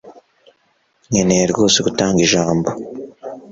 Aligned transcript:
Nkeneye 1.09 1.43
rwose 1.51 1.77
gutanga 1.85 2.19
ijambo 2.25 2.69